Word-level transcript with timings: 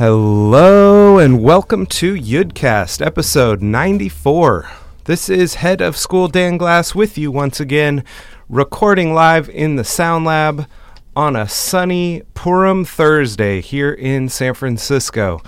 Hello 0.00 1.18
and 1.18 1.42
welcome 1.42 1.84
to 1.84 2.14
Yudcast, 2.14 3.04
episode 3.04 3.60
94. 3.60 4.70
This 5.04 5.28
is 5.28 5.56
Head 5.56 5.82
of 5.82 5.94
School 5.94 6.26
Dan 6.26 6.56
Glass 6.56 6.94
with 6.94 7.18
you 7.18 7.30
once 7.30 7.60
again, 7.60 8.02
recording 8.48 9.12
live 9.12 9.50
in 9.50 9.76
the 9.76 9.84
Sound 9.84 10.24
Lab 10.24 10.66
on 11.14 11.36
a 11.36 11.46
sunny 11.46 12.22
Purim 12.32 12.86
Thursday 12.86 13.60
here 13.60 13.92
in 13.92 14.30
San 14.30 14.54
Francisco. 14.54 15.42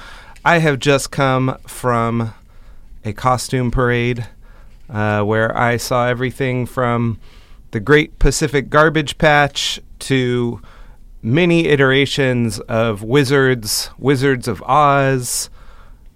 I 0.45 0.59
have 0.59 0.79
just 0.79 1.11
come 1.11 1.57
from 1.67 2.35
a 3.07 3.15
costume 3.15 3.71
parade 3.71 4.27
uh, 4.91 5.23
where 5.23 5.57
I 5.57 5.79
saw 5.79 6.09
everything 6.09 6.67
from 6.67 7.19
the 7.71 7.81
Great 7.81 8.19
Pacific 8.19 8.69
Garbage 8.69 9.17
Patch 9.17 9.81
to 10.01 10.61
many 11.23 11.69
iterations 11.69 12.59
of 12.61 13.03
Wizards, 13.03 13.91
Wizards 13.99 14.49
of 14.49 14.63
Oz, 14.63 15.49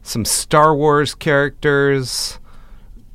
some 0.02 0.24
Star 0.24 0.74
Wars 0.74 1.14
characters, 1.14 2.38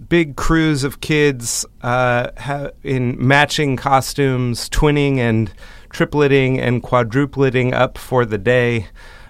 big 0.10 0.36
crews 0.36 0.84
of 0.84 1.02
kids 1.02 1.66
uh, 1.82 2.32
ha- 2.38 2.70
in 2.84 3.16
matching 3.26 3.78
costumes, 3.78 4.70
twinning 4.70 5.18
and 5.18 5.54
tripleting 5.90 6.60
and 6.60 6.82
quadrupleting 6.82 7.74
up 7.74 7.98
for 7.98 8.26
the 8.26 8.38
day. 8.38 8.88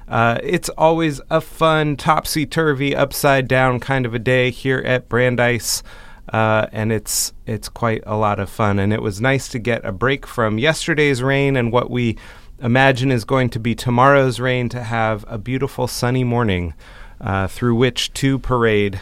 Uh, 0.08 0.38
it's 0.44 0.70
always 0.70 1.22
a 1.30 1.40
fun, 1.40 1.96
topsy 1.96 2.46
turvy, 2.46 2.96
upside 2.96 3.48
down 3.48 3.80
kind 3.80 4.06
of 4.06 4.14
a 4.14 4.20
day 4.20 4.52
here 4.52 4.80
at 4.80 5.08
Brandeis. 5.10 5.84
Uh, 6.32 6.68
and 6.72 6.92
it's 6.92 7.34
it's 7.46 7.68
quite 7.68 8.02
a 8.06 8.16
lot 8.16 8.40
of 8.40 8.50
fun, 8.50 8.80
and 8.80 8.94
it 8.94 9.02
was 9.02 9.20
nice 9.20 9.50
to 9.50 9.60
get 9.60 9.84
a 9.84 9.92
break 9.92 10.26
from 10.26 10.58
yesterday's 10.58 11.22
rain 11.22 11.58
and 11.58 11.74
what 11.74 11.90
we 11.90 12.16
imagine 12.62 13.12
is 13.12 13.26
going 13.26 13.50
to 13.50 13.60
be 13.60 13.76
tomorrow's 13.76 14.40
rain 14.40 14.70
to 14.70 14.84
have 14.84 15.26
a 15.28 15.38
beautiful 15.38 15.88
sunny 15.88 16.24
morning 16.24 16.74
uh, 17.20 17.48
through 17.48 17.76
which 17.76 18.14
to 18.14 18.40
parade 18.40 19.02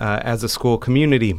uh, 0.00 0.20
as 0.22 0.42
a 0.42 0.48
school 0.48 0.78
community. 0.78 1.34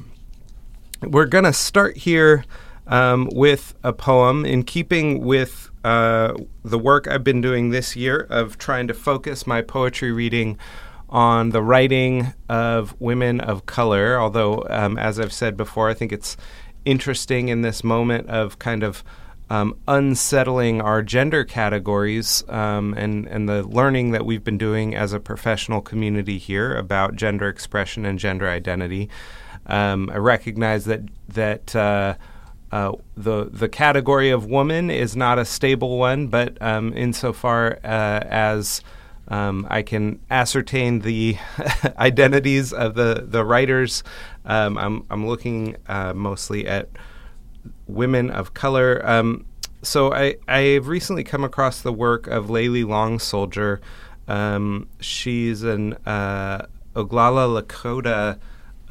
We're 1.02 1.26
going 1.26 1.46
to 1.46 1.54
start 1.54 1.98
here 1.98 2.44
um, 2.88 3.30
with 3.34 3.76
a 3.84 3.94
poem 3.94 4.46
in 4.46 4.64
keeping 4.64 5.24
with 5.24 5.70
uh, 5.84 6.34
the 6.64 6.80
work 6.80 7.08
I've 7.08 7.24
been 7.24 7.42
doing 7.42 7.70
this 7.70 7.96
year 7.96 8.28
of 8.30 8.58
trying 8.58 8.88
to 8.88 8.94
focus 8.94 9.48
my 9.48 9.62
poetry 9.62 10.12
reading 10.12 10.58
on 11.08 11.50
the 11.52 11.64
writing 11.64 12.34
of 12.50 13.00
women 13.00 13.40
of 13.40 13.66
color. 13.66 14.20
Although, 14.20 14.66
um, 14.70 14.98
as 14.98 15.20
I've 15.20 15.34
said 15.34 15.56
before, 15.56 15.90
I 15.90 15.94
think 15.94 16.12
it's 16.12 16.36
interesting 16.86 17.50
in 17.50 17.62
this 17.62 17.84
moment 17.84 18.28
of 18.30 18.60
kind 18.60 18.84
of 18.84 19.04
um, 19.50 19.76
unsettling 19.88 20.82
our 20.82 21.02
gender 21.02 21.44
categories 21.44 22.44
um, 22.50 22.94
and, 22.94 23.28
and 23.28 23.50
the 23.50 23.64
learning 23.64 24.12
that 24.12 24.26
we've 24.26 24.44
been 24.44 24.58
doing 24.58 24.96
as 24.96 25.12
a 25.12 25.20
professional 25.20 25.82
community 25.82 26.38
here 26.38 26.76
about 26.76 27.16
gender 27.16 27.50
expression 27.50 28.06
and 28.06 28.20
gender 28.20 28.48
identity. 28.48 29.10
Um, 29.66 30.10
I 30.12 30.18
recognize 30.18 30.86
that 30.86 31.02
that 31.30 31.76
uh, 31.76 32.16
uh, 32.72 32.94
the 33.16 33.46
the 33.46 33.70
category 33.70 34.30
of 34.30 34.46
woman 34.46 34.90
is 34.90 35.16
not 35.16 35.40
a 35.40 35.46
stable 35.46 35.98
one, 35.98 36.28
but 36.28 36.60
um, 36.62 36.94
insofar 36.94 37.80
uh, 37.84 38.20
as 38.30 38.82
um, 39.28 39.68
I 39.70 39.84
can 39.84 40.20
ascertain 40.30 41.00
the 41.00 41.38
identities 41.98 42.74
of 42.74 42.96
the 42.96 43.26
the 43.28 43.46
writers, 43.46 44.04
um, 44.46 44.78
I'm 44.78 45.06
I'm 45.10 45.28
looking 45.28 45.76
uh, 45.88 46.14
mostly 46.14 46.68
at 46.68 46.90
women 47.88 48.30
of 48.30 48.54
color. 48.54 49.02
Um, 49.04 49.46
so 49.82 50.14
I 50.14 50.36
I've 50.48 50.88
recently 50.88 51.24
come 51.24 51.44
across 51.44 51.82
the 51.82 51.94
work 51.94 52.28
of 52.28 52.48
Layli 52.48 52.86
Long 52.86 53.20
Soldier. 53.20 53.82
Um, 54.28 54.88
she's 55.00 55.64
an 55.64 55.94
uh, 56.06 56.68
Oglala 56.96 57.62
Lakota 57.62 58.38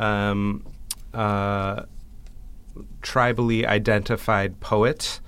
um, 0.03 0.65
uh, 1.13 1.83
tribally 3.03 3.67
identified 3.67 4.61
poet, 4.61 5.21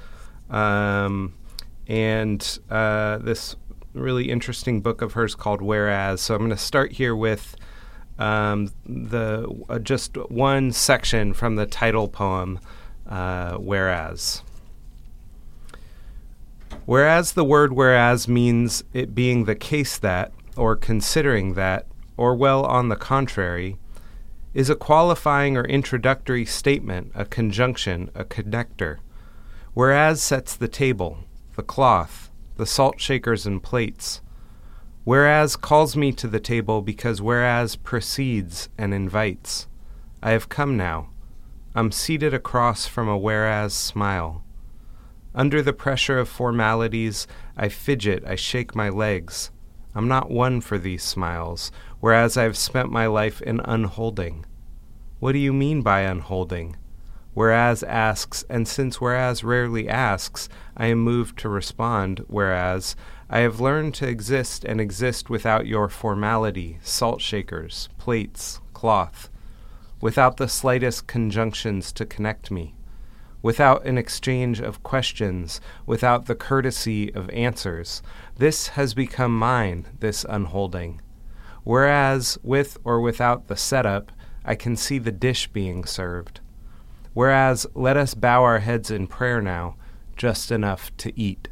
um, 0.48 1.34
and 1.86 2.58
uh, 2.70 3.18
this 3.18 3.56
really 3.92 4.30
interesting 4.30 4.80
book 4.80 5.02
of 5.02 5.12
hers 5.12 5.34
called 5.34 5.60
Whereas. 5.60 6.20
So 6.20 6.34
I'm 6.34 6.40
going 6.40 6.50
to 6.50 6.56
start 6.56 6.92
here 6.92 7.14
with. 7.14 7.56
Um, 8.18 8.70
the 8.84 9.48
uh, 9.70 9.78
just 9.78 10.18
one 10.30 10.72
section 10.72 11.32
from 11.32 11.56
the 11.56 11.64
title 11.64 12.06
poem 12.06 12.60
uh, 13.10 13.56
whereas. 13.56 14.42
Whereas 16.86 17.32
the 17.32 17.44
word 17.44 17.72
whereas 17.72 18.28
means 18.28 18.82
it 18.92 19.14
being 19.14 19.44
the 19.44 19.54
case 19.54 19.98
that, 19.98 20.32
or 20.56 20.76
considering 20.76 21.54
that, 21.54 21.86
or 22.16 22.34
well 22.34 22.64
on 22.64 22.88
the 22.88 22.96
contrary, 22.96 23.76
is 24.54 24.70
a 24.70 24.74
qualifying 24.74 25.56
or 25.56 25.64
introductory 25.64 26.44
statement, 26.44 27.12
a 27.14 27.24
conjunction, 27.24 28.10
a 28.14 28.24
connector. 28.24 28.98
Whereas 29.74 30.20
sets 30.20 30.56
the 30.56 30.68
table, 30.68 31.18
the 31.54 31.62
cloth, 31.62 32.30
the 32.56 32.66
salt 32.66 33.00
shakers 33.00 33.46
and 33.46 33.62
plates. 33.62 34.20
Whereas 35.04 35.56
calls 35.56 35.96
me 35.96 36.12
to 36.12 36.26
the 36.26 36.40
table 36.40 36.82
because 36.82 37.22
whereas 37.22 37.76
precedes 37.76 38.68
and 38.76 38.92
invites. 38.92 39.66
I 40.22 40.32
have 40.32 40.48
come 40.48 40.76
now. 40.76 41.09
I'm 41.72 41.92
seated 41.92 42.34
across 42.34 42.88
from 42.88 43.08
a 43.08 43.16
whereas 43.16 43.72
smile. 43.72 44.42
Under 45.36 45.62
the 45.62 45.72
pressure 45.72 46.18
of 46.18 46.28
formalities, 46.28 47.28
I 47.56 47.68
fidget, 47.68 48.24
I 48.26 48.34
shake 48.34 48.74
my 48.74 48.88
legs. 48.88 49.52
I'm 49.94 50.08
not 50.08 50.32
one 50.32 50.62
for 50.62 50.78
these 50.78 51.04
smiles, 51.04 51.70
whereas 52.00 52.36
I've 52.36 52.56
spent 52.56 52.90
my 52.90 53.06
life 53.06 53.40
in 53.40 53.60
unholding. 53.60 54.46
What 55.20 55.30
do 55.30 55.38
you 55.38 55.52
mean 55.52 55.82
by 55.82 56.00
unholding? 56.00 56.76
Whereas 57.34 57.84
asks, 57.84 58.44
and 58.50 58.66
since 58.66 59.00
whereas 59.00 59.44
rarely 59.44 59.88
asks, 59.88 60.48
I 60.76 60.86
am 60.86 60.98
moved 60.98 61.38
to 61.38 61.48
respond, 61.48 62.24
whereas 62.26 62.96
I 63.28 63.40
have 63.40 63.60
learned 63.60 63.94
to 63.94 64.08
exist 64.08 64.64
and 64.64 64.80
exist 64.80 65.30
without 65.30 65.68
your 65.68 65.88
formality, 65.88 66.80
salt 66.82 67.20
shakers, 67.20 67.88
plates, 67.96 68.60
cloth 68.72 69.30
without 70.00 70.36
the 70.36 70.48
slightest 70.48 71.06
conjunctions 71.06 71.92
to 71.92 72.06
connect 72.06 72.50
me, 72.50 72.74
without 73.42 73.84
an 73.84 73.98
exchange 73.98 74.60
of 74.60 74.82
questions, 74.82 75.60
without 75.86 76.26
the 76.26 76.34
courtesy 76.34 77.14
of 77.14 77.28
answers. 77.30 78.02
This 78.36 78.68
has 78.68 78.94
become 78.94 79.38
mine, 79.38 79.86
this 80.00 80.24
unholding. 80.28 81.00
Whereas, 81.64 82.38
with 82.42 82.78
or 82.84 83.00
without 83.00 83.48
the 83.48 83.56
setup, 83.56 84.12
I 84.44 84.54
can 84.54 84.76
see 84.76 84.98
the 84.98 85.12
dish 85.12 85.48
being 85.48 85.84
served. 85.84 86.40
Whereas, 87.12 87.66
let 87.74 87.96
us 87.96 88.14
bow 88.14 88.42
our 88.42 88.60
heads 88.60 88.90
in 88.90 89.06
prayer 89.06 89.42
now, 89.42 89.76
just 90.16 90.50
enough 90.50 90.96
to 90.98 91.18
eat. 91.20 91.48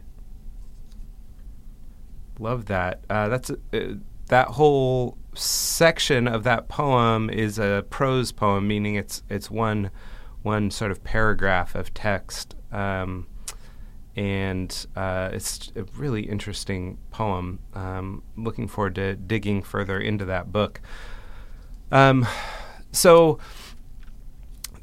Love 2.38 2.66
that. 2.66 3.00
Uh, 3.10 3.28
that's 3.28 3.50
uh, 3.50 3.94
that 4.28 4.48
whole 4.48 5.18
section 5.38 6.26
of 6.26 6.44
that 6.44 6.68
poem 6.68 7.30
is 7.30 7.58
a 7.58 7.84
prose 7.90 8.32
poem, 8.32 8.66
meaning 8.66 8.94
it's 8.94 9.22
it's 9.28 9.50
one 9.50 9.90
one 10.42 10.70
sort 10.70 10.90
of 10.90 11.02
paragraph 11.04 11.74
of 11.74 11.92
text, 11.94 12.54
um, 12.72 13.26
and 14.16 14.86
uh, 14.96 15.30
it's 15.32 15.72
a 15.76 15.84
really 15.96 16.22
interesting 16.22 16.98
poem. 17.10 17.58
Um, 17.74 18.22
looking 18.36 18.68
forward 18.68 18.94
to 18.96 19.16
digging 19.16 19.62
further 19.62 19.98
into 19.98 20.24
that 20.26 20.52
book. 20.52 20.80
Um, 21.90 22.26
so 22.92 23.38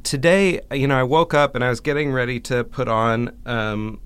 today, 0.04 0.62
you 0.72 0.88
know, 0.88 0.98
I 0.98 1.04
woke 1.04 1.34
up 1.34 1.56
and 1.56 1.64
I 1.64 1.70
was 1.70 1.80
getting 1.80 2.12
ready 2.12 2.40
to 2.42 2.64
put 2.64 2.88
on 2.88 3.36
um, 3.46 4.00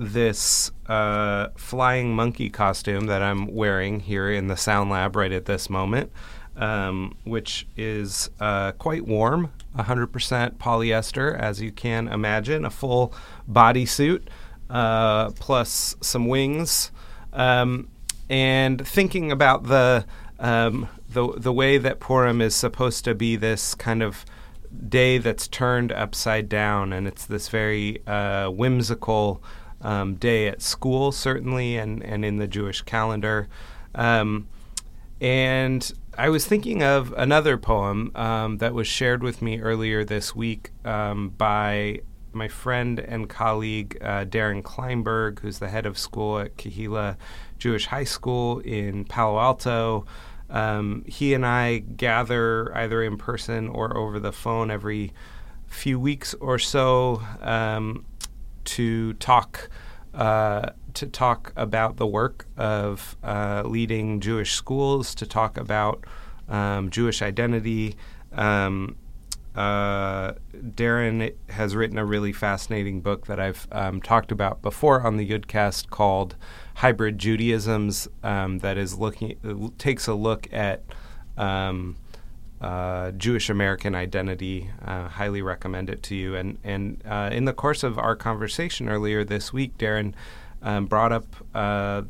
this 0.00 0.70
uh, 0.86 1.48
flying 1.56 2.16
monkey 2.16 2.48
costume 2.48 3.04
that 3.04 3.20
I'm 3.22 3.54
wearing 3.54 4.00
here 4.00 4.30
in 4.30 4.46
the 4.46 4.56
Sound 4.56 4.88
Lab 4.88 5.14
right 5.14 5.30
at 5.30 5.44
this 5.44 5.68
moment, 5.68 6.10
um, 6.56 7.18
which 7.24 7.66
is 7.76 8.30
uh, 8.40 8.72
quite 8.72 9.06
warm, 9.06 9.52
100% 9.76 10.54
polyester, 10.54 11.38
as 11.38 11.60
you 11.60 11.70
can 11.70 12.08
imagine, 12.08 12.64
a 12.64 12.70
full 12.70 13.12
bodysuit 13.48 14.22
uh, 14.70 15.32
plus 15.32 15.96
some 16.00 16.26
wings. 16.26 16.90
Um, 17.34 17.88
and 18.30 18.86
thinking 18.86 19.30
about 19.30 19.64
the, 19.64 20.06
um, 20.38 20.88
the 21.10 21.34
the 21.36 21.52
way 21.52 21.76
that 21.76 22.00
Purim 22.00 22.40
is 22.40 22.54
supposed 22.54 23.04
to 23.04 23.14
be 23.14 23.36
this 23.36 23.74
kind 23.74 24.02
of 24.02 24.24
day 24.88 25.18
that's 25.18 25.46
turned 25.48 25.92
upside 25.92 26.48
down, 26.48 26.92
and 26.92 27.06
it's 27.06 27.26
this 27.26 27.48
very 27.48 28.00
uh, 28.06 28.48
whimsical 28.48 29.42
um, 29.82 30.14
day 30.14 30.48
at 30.48 30.62
school, 30.62 31.12
certainly, 31.12 31.76
and, 31.76 32.02
and 32.02 32.24
in 32.24 32.36
the 32.36 32.46
Jewish 32.46 32.82
calendar. 32.82 33.48
Um, 33.94 34.48
and 35.20 35.92
I 36.16 36.28
was 36.28 36.46
thinking 36.46 36.82
of 36.82 37.12
another 37.16 37.56
poem 37.56 38.12
um, 38.14 38.58
that 38.58 38.74
was 38.74 38.86
shared 38.86 39.22
with 39.22 39.42
me 39.42 39.60
earlier 39.60 40.04
this 40.04 40.34
week 40.34 40.70
um, 40.84 41.30
by 41.30 42.00
my 42.32 42.48
friend 42.48 42.98
and 43.00 43.28
colleague 43.28 43.98
uh, 44.00 44.24
Darren 44.24 44.62
Kleinberg, 44.62 45.40
who's 45.40 45.58
the 45.58 45.68
head 45.68 45.86
of 45.86 45.98
school 45.98 46.38
at 46.38 46.56
Kehillah 46.56 47.16
Jewish 47.58 47.86
high 47.86 48.04
school 48.04 48.60
in 48.60 49.04
Palo 49.04 49.38
Alto. 49.38 50.06
Um, 50.48 51.04
he 51.06 51.34
and 51.34 51.46
I 51.46 51.78
gather 51.78 52.76
either 52.76 53.02
in 53.02 53.16
person 53.16 53.68
or 53.68 53.96
over 53.96 54.18
the 54.18 54.32
phone 54.32 54.70
every 54.70 55.12
few 55.66 56.00
weeks 56.00 56.34
or 56.34 56.58
so 56.58 57.22
um, 57.40 58.04
to 58.64 59.14
talk 59.14 59.70
uh, 60.14 60.70
to 60.94 61.06
talk 61.06 61.52
about 61.56 61.96
the 61.96 62.06
work 62.06 62.46
of 62.56 63.16
uh, 63.22 63.62
leading 63.64 64.20
Jewish 64.20 64.54
schools, 64.54 65.14
to 65.14 65.26
talk 65.26 65.56
about 65.56 66.04
um, 66.48 66.90
Jewish 66.90 67.22
identity. 67.22 67.94
Um, 68.32 68.96
uh, 69.54 70.32
Darren 70.54 71.34
has 71.48 71.74
written 71.74 71.98
a 71.98 72.04
really 72.04 72.32
fascinating 72.32 73.00
book 73.00 73.26
that 73.26 73.40
I've 73.40 73.66
um, 73.72 74.00
talked 74.00 74.32
about 74.32 74.62
before 74.62 75.02
on 75.02 75.16
the 75.16 75.28
Yudcast 75.28 75.90
called 75.90 76.36
"Hybrid 76.74 77.18
Judaisms," 77.18 78.08
um, 78.22 78.58
that 78.58 78.78
is 78.78 78.98
looking 78.98 79.72
takes 79.78 80.06
a 80.06 80.14
look 80.14 80.52
at 80.52 80.82
um, 81.36 81.96
uh, 82.60 83.10
Jewish 83.12 83.48
American 83.48 83.94
identity. 83.94 84.70
Uh, 84.84 85.08
highly 85.08 85.42
recommend 85.42 85.88
it 85.88 86.02
to 86.04 86.14
you. 86.14 86.34
And 86.36 86.58
and 86.62 87.02
uh, 87.06 87.30
in 87.32 87.44
the 87.44 87.52
course 87.52 87.82
of 87.82 87.98
our 87.98 88.16
conversation 88.16 88.88
earlier 88.88 89.24
this 89.24 89.52
week, 89.52 89.78
Darren 89.78 90.14
um, 90.62 90.86
brought 90.86 91.12
up 91.12 91.26
uh, 91.54 92.02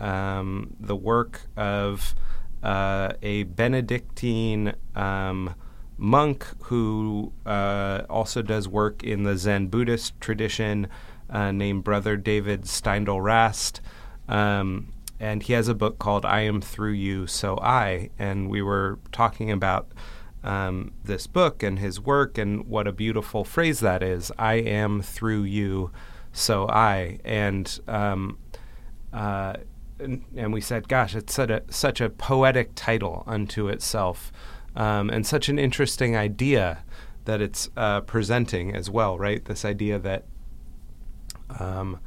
um, 0.00 0.74
the 0.80 0.96
work 0.96 1.42
of 1.56 2.14
uh, 2.62 3.12
a 3.22 3.44
Benedictine 3.44 4.74
um, 4.96 5.54
monk 5.96 6.46
who 6.64 7.32
also 7.46 8.42
does 8.42 8.68
work 8.68 9.04
in 9.04 9.22
the 9.22 9.36
Zen 9.36 9.68
Buddhist 9.68 10.20
tradition, 10.20 10.88
named 11.32 11.84
Brother 11.84 12.16
David 12.16 12.62
Steindl 12.62 13.22
Rast. 13.22 13.80
Um, 14.28 14.92
and 15.20 15.42
he 15.42 15.52
has 15.52 15.68
a 15.68 15.74
book 15.74 15.98
called 15.98 16.24
I 16.24 16.40
Am 16.40 16.60
Through 16.60 16.92
You, 16.92 17.26
So 17.26 17.58
I. 17.58 18.10
And 18.18 18.48
we 18.48 18.62
were 18.62 18.98
talking 19.12 19.50
about 19.50 19.92
um, 20.44 20.92
this 21.04 21.26
book 21.26 21.62
and 21.62 21.78
his 21.78 22.00
work 22.00 22.38
and 22.38 22.66
what 22.66 22.86
a 22.86 22.92
beautiful 22.92 23.44
phrase 23.44 23.80
that 23.80 24.02
is 24.02 24.30
I 24.38 24.54
am 24.54 25.02
through 25.02 25.42
you, 25.42 25.90
so 26.32 26.68
I. 26.68 27.18
And 27.24 27.78
um, 27.88 28.38
uh, 29.12 29.54
and, 30.00 30.52
we 30.52 30.60
said, 30.60 30.88
gosh, 30.88 31.14
it's 31.14 31.34
such 31.34 31.50
a, 31.50 31.62
such 31.70 32.00
a 32.00 32.08
poetic 32.08 32.70
title 32.74 33.24
unto 33.26 33.68
itself 33.68 34.32
um, 34.76 35.10
and 35.10 35.26
such 35.26 35.48
an 35.48 35.58
interesting 35.58 36.16
idea 36.16 36.84
that 37.24 37.40
it's 37.40 37.68
uh, 37.76 38.00
presenting 38.02 38.74
as 38.74 38.88
well, 38.88 39.18
right? 39.18 39.44
This 39.44 39.64
idea 39.64 39.98
that, 39.98 40.24
um, 41.58 41.98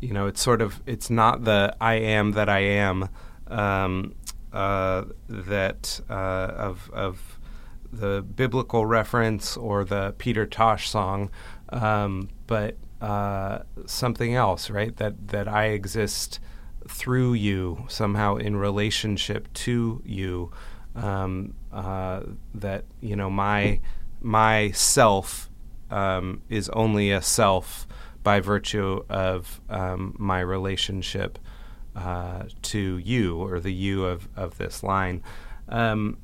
you 0.00 0.12
know, 0.12 0.26
it's 0.26 0.40
sort 0.40 0.60
of 0.60 0.82
it's 0.86 1.10
not 1.10 1.44
the 1.44 1.74
I 1.80 1.94
am 1.94 2.32
that 2.32 2.48
I 2.48 2.60
am 2.60 3.08
um, 3.48 4.14
uh, 4.52 5.04
that 5.28 6.00
uh, 6.08 6.12
of 6.56 6.90
of 6.92 7.38
the 7.92 8.22
biblical 8.22 8.84
reference 8.86 9.56
or 9.56 9.84
the 9.84 10.14
Peter 10.18 10.46
Tosh 10.46 10.88
song, 10.88 11.30
um, 11.70 12.28
but 12.46 12.76
uh, 13.00 13.60
something 13.86 14.34
else, 14.34 14.70
right? 14.70 14.96
That 14.96 15.28
that 15.28 15.48
I 15.48 15.66
exist 15.66 16.40
through 16.88 17.34
you 17.34 17.84
somehow 17.88 18.36
in 18.36 18.56
relationship 18.56 19.52
to 19.52 20.00
you 20.04 20.52
um, 20.94 21.54
uh, 21.72 22.22
that 22.54 22.84
you 23.00 23.16
know 23.16 23.30
my 23.30 23.80
my 24.20 24.70
self 24.72 25.50
um, 25.90 26.42
is 26.48 26.68
only 26.70 27.10
a 27.10 27.22
self 27.22 27.86
by 28.26 28.40
virtue 28.40 29.04
of 29.08 29.60
um, 29.70 30.12
my 30.18 30.40
relationship 30.40 31.38
uh, 31.94 32.42
to 32.60 32.98
you 32.98 33.36
or 33.36 33.60
the 33.60 33.72
you 33.72 34.04
of, 34.04 34.28
of 34.34 34.58
this 34.58 34.82
line. 34.82 35.22
Um, 35.68 36.18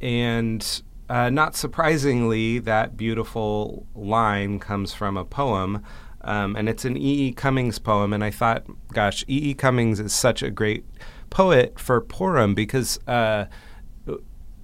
and 0.00 0.82
uh, 1.10 1.28
not 1.28 1.54
surprisingly, 1.54 2.58
that 2.60 2.96
beautiful 2.96 3.84
line 3.94 4.60
comes 4.60 4.94
from 4.94 5.18
a 5.18 5.26
poem. 5.26 5.84
Um, 6.22 6.56
and 6.56 6.70
it's 6.70 6.86
an 6.86 6.96
E. 6.96 7.26
E. 7.26 7.32
Cummings 7.32 7.78
poem. 7.78 8.14
And 8.14 8.24
I 8.24 8.30
thought, 8.30 8.64
gosh, 8.94 9.22
E. 9.28 9.50
E. 9.50 9.54
Cummings 9.54 10.00
is 10.00 10.14
such 10.14 10.42
a 10.42 10.50
great 10.50 10.86
poet 11.28 11.78
for 11.78 12.00
Purim 12.00 12.54
because 12.54 12.98
uh, 13.06 13.44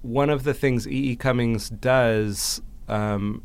one 0.01 0.31
of 0.31 0.43
the 0.43 0.55
things 0.55 0.87
E. 0.87 1.11
E. 1.11 1.15
Cummings 1.15 1.69
does, 1.69 2.63
um, 2.87 3.43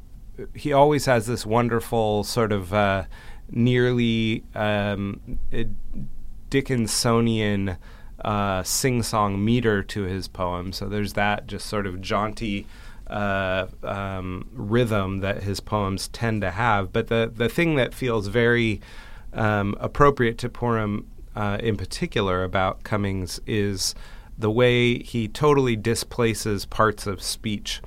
he 0.54 0.72
always 0.72 1.04
has 1.04 1.26
this 1.26 1.44
wonderful 1.44 2.24
sort 2.24 2.52
of 2.52 2.72
uh, 2.72 3.04
nearly 3.50 4.44
um, 4.54 5.38
Dickinsonian 6.50 7.76
uh, 8.24 8.62
sing-song 8.62 9.44
meter 9.44 9.82
to 9.82 10.02
his 10.02 10.28
poem. 10.28 10.72
So 10.72 10.88
there's 10.88 11.12
that 11.14 11.46
just 11.46 11.66
sort 11.66 11.86
of 11.86 12.00
jaunty 12.00 12.66
uh, 13.06 13.66
um, 13.82 14.48
rhythm 14.52 15.20
that 15.20 15.42
his 15.42 15.60
poems 15.60 16.08
tend 16.08 16.40
to 16.40 16.50
have. 16.50 16.92
But 16.92 17.08
the 17.08 17.30
the 17.34 17.48
thing 17.48 17.74
that 17.76 17.92
feels 17.92 18.28
very 18.28 18.80
um, 19.32 19.76
appropriate 19.78 20.38
to 20.38 20.48
Purim 20.48 21.06
uh, 21.36 21.58
in 21.60 21.76
particular 21.76 22.44
about 22.44 22.82
Cummings 22.82 23.40
is 23.46 23.94
the 24.38 24.50
way 24.50 24.98
he 25.02 25.28
totally 25.28 25.76
displaces 25.76 26.64
parts 26.64 27.06
of 27.06 27.22
speech. 27.22 27.80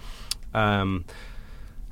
Um, 0.53 1.05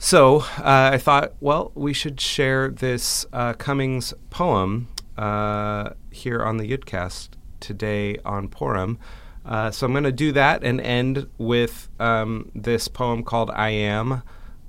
so 0.05 0.41
uh, 0.59 0.91
I 0.93 0.99
thought, 0.99 1.33
well, 1.39 1.71
we 1.73 1.91
should 1.91 2.21
share 2.21 2.69
this 2.69 3.25
uh, 3.33 3.53
Cummings 3.53 4.13
poem 4.29 4.87
uh, 5.17 5.93
here 6.11 6.43
on 6.43 6.57
the 6.57 6.69
Yudcast 6.69 7.29
today 7.59 8.19
on 8.23 8.47
Purim. 8.47 8.99
Uh, 9.43 9.71
so 9.71 9.87
I'm 9.87 9.93
going 9.93 10.03
to 10.03 10.11
do 10.11 10.31
that 10.33 10.63
and 10.63 10.79
end 10.79 11.27
with 11.39 11.89
um, 11.99 12.51
this 12.53 12.87
poem 12.87 13.23
called 13.23 13.49
I 13.49 13.69
Am 13.71 14.21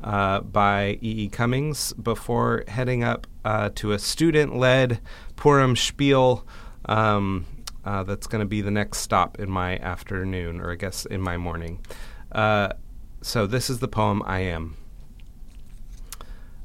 uh, 0.02 0.40
by 0.40 0.98
E. 1.02 1.24
E. 1.24 1.28
Cummings 1.28 1.92
before 1.92 2.64
heading 2.66 3.04
up 3.04 3.26
uh, 3.44 3.68
to 3.74 3.92
a 3.92 3.98
student 3.98 4.56
led 4.56 5.02
Purim 5.36 5.76
spiel. 5.76 6.46
Um, 6.86 7.44
that's 7.84 8.26
going 8.26 8.40
to 8.40 8.46
be 8.46 8.62
the 8.62 8.70
next 8.70 9.00
stop 9.00 9.38
in 9.38 9.50
my 9.50 9.76
afternoon, 9.80 10.62
or 10.62 10.72
I 10.72 10.76
guess 10.76 11.04
in 11.04 11.20
my 11.20 11.36
morning. 11.36 11.84
So 12.32 13.46
this 13.46 13.68
is 13.68 13.80
the 13.80 13.88
poem 13.88 14.22
I 14.24 14.38
Am. 14.38 14.76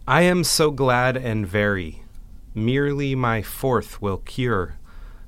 I 0.07 0.23
am 0.23 0.43
so 0.43 0.71
glad 0.71 1.15
and 1.15 1.45
very, 1.45 2.03
merely 2.55 3.13
my 3.13 3.43
fourth 3.43 4.01
will 4.01 4.17
cure 4.17 4.79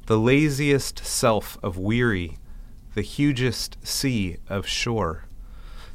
the 0.07 0.17
laziest 0.17 1.05
self 1.05 1.59
of 1.61 1.77
weary, 1.77 2.39
the 2.95 3.03
hugest 3.03 3.77
sea 3.83 4.37
of 4.49 4.67
shore. 4.67 5.25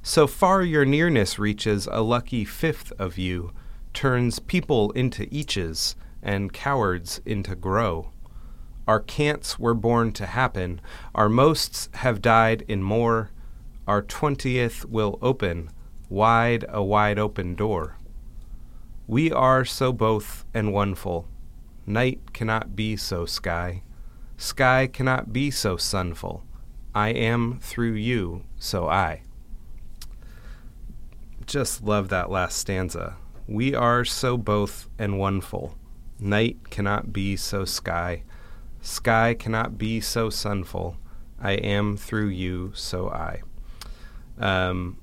So 0.02 0.28
far 0.28 0.62
your 0.62 0.84
nearness 0.84 1.40
reaches, 1.40 1.88
a 1.90 2.00
lucky 2.02 2.44
fifth 2.44 2.92
of 3.00 3.18
you 3.18 3.52
turns 3.92 4.38
people 4.38 4.92
into 4.92 5.26
eaches 5.30 5.96
and 6.22 6.52
cowards 6.52 7.20
into 7.26 7.56
grow. 7.56 8.12
Our 8.86 9.00
cants 9.00 9.58
were 9.58 9.74
born 9.74 10.12
to 10.12 10.26
happen. 10.26 10.80
Our 11.16 11.28
mosts 11.28 11.90
have 11.94 12.22
died 12.22 12.64
in 12.68 12.82
more. 12.82 13.32
Our 13.88 14.02
twentieth 14.02 14.84
will 14.86 15.18
open, 15.20 15.70
wide 16.08 16.64
a 16.68 16.82
wide 16.82 17.18
open 17.18 17.54
door. 17.56 17.97
We 19.08 19.32
are 19.32 19.64
so 19.64 19.90
both 19.90 20.44
and 20.52 20.68
oneful. 20.68 21.24
Night 21.86 22.34
cannot 22.34 22.76
be 22.76 22.94
so 22.94 23.24
sky. 23.24 23.82
Sky 24.36 24.86
cannot 24.86 25.32
be 25.32 25.50
so 25.50 25.78
sunful. 25.78 26.44
I 26.94 27.08
am 27.08 27.58
through 27.58 27.94
you, 27.94 28.44
so 28.58 28.86
I. 28.86 29.22
Just 31.46 31.82
love 31.82 32.10
that 32.10 32.30
last 32.30 32.58
stanza. 32.58 33.16
We 33.46 33.74
are 33.74 34.04
so 34.04 34.36
both 34.36 34.90
and 34.98 35.14
oneful. 35.14 35.72
Night 36.20 36.68
cannot 36.68 37.10
be 37.10 37.34
so 37.34 37.64
sky. 37.64 38.24
Sky 38.82 39.32
cannot 39.32 39.78
be 39.78 40.02
so 40.02 40.28
sunful. 40.28 40.98
I 41.40 41.52
am 41.52 41.96
through 41.96 42.28
you, 42.28 42.72
so 42.74 43.08
I. 43.08 43.40
Um, 44.38 44.98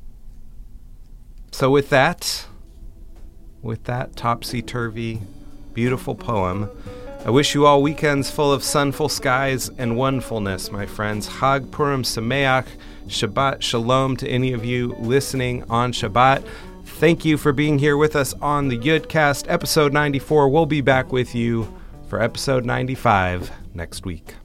so, 1.52 1.72
with 1.72 1.90
that, 1.90 2.46
with 3.66 3.84
that 3.86 4.16
topsy 4.16 4.62
turvy, 4.62 5.22
beautiful 5.74 6.16
poem, 6.16 6.70
I 7.26 7.32
wish 7.32 7.56
you 7.56 7.66
all 7.66 7.82
weekends 7.82 8.30
full 8.30 8.54
of 8.54 8.64
sunful 8.64 9.10
skies 9.10 9.70
and 9.80 9.94
onefulness, 9.94 10.72
my 10.72 10.86
friends. 10.86 11.28
Hag 11.28 11.72
Purim 11.72 12.04
Sameach, 12.04 12.68
Shabbat 13.08 13.64
Shalom 13.64 14.16
to 14.18 14.30
any 14.30 14.54
of 14.54 14.64
you 14.64 14.96
listening 15.00 15.64
on 15.68 15.92
Shabbat. 15.92 16.48
Thank 16.86 17.26
you 17.26 17.38
for 17.38 17.52
being 17.52 17.80
here 17.80 17.98
with 17.98 18.16
us 18.16 18.36
on 18.36 18.68
the 18.68 18.78
Yudcast, 18.78 19.46
episode 19.50 19.92
94. 19.92 20.50
We'll 20.50 20.68
be 20.68 20.82
back 20.82 21.12
with 21.12 21.34
you 21.34 21.74
for 22.08 22.22
episode 22.22 22.64
95 22.64 23.52
next 23.74 24.06
week. 24.06 24.36